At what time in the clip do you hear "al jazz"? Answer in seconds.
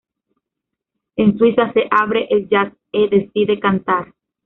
2.31-2.73